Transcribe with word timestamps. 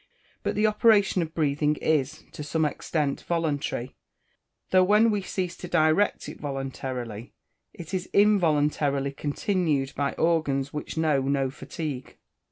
But 0.41 0.55
the 0.55 0.65
operation 0.65 1.21
of 1.21 1.35
breathing 1.35 1.75
is, 1.75 2.23
to 2.31 2.41
some 2.41 2.65
extent, 2.65 3.21
voluntary, 3.27 3.93
though 4.71 4.83
when 4.83 5.11
we 5.11 5.21
cease 5.21 5.55
to 5.57 5.67
direct 5.67 6.27
it 6.27 6.39
voluntarily, 6.39 7.33
it 7.71 7.93
is 7.93 8.09
involuntarily 8.11 9.11
continued 9.11 9.93
by 9.93 10.13
organs 10.13 10.73
which 10.73 10.97
know 10.97 11.21
no 11.21 11.51
fatigue. 11.51 12.17